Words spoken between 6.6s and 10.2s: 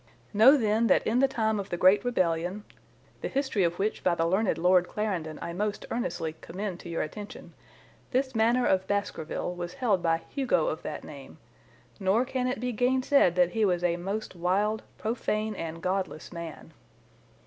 to your attention) this Manor of Baskerville was held by